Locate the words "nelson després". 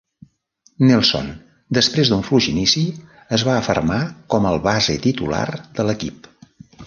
0.91-2.11